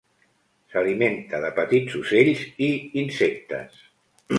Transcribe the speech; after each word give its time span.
S'alimenta 0.71 1.43
de 1.45 1.53
petits 1.61 2.01
ocells 2.03 2.45
i 2.71 2.75
insectes. 3.07 3.87